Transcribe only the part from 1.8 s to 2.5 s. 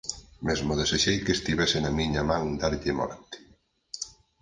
na miña man